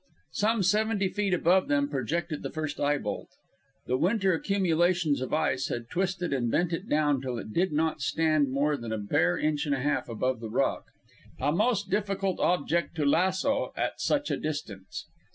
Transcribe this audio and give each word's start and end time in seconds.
Some 0.31 0.63
seventy 0.63 1.09
feet 1.09 1.31
above 1.31 1.67
them 1.67 1.87
projected 1.87 2.41
the 2.41 2.49
first 2.49 2.79
eye 2.79 2.97
bolt. 2.97 3.29
The 3.85 3.99
winter 3.99 4.33
accumulations 4.33 5.21
of 5.21 5.31
ice 5.31 5.67
had 5.67 5.89
twisted 5.91 6.33
and 6.33 6.49
bent 6.49 6.73
it 6.73 6.89
down 6.89 7.21
till 7.21 7.37
it 7.37 7.53
did 7.53 7.71
not 7.71 8.01
stand 8.01 8.49
more 8.49 8.75
than 8.75 8.91
a 8.91 8.97
bare 8.97 9.37
inch 9.37 9.67
and 9.67 9.75
a 9.75 9.79
half 9.79 10.09
above 10.09 10.39
the 10.39 10.49
rock 10.49 10.85
a 11.39 11.51
most 11.51 11.91
difficult 11.91 12.39
object 12.39 12.95
to 12.95 13.05
lasso 13.05 13.73
as 13.77 13.91
such 13.97 14.31
a 14.31 14.37
distance. 14.39 15.05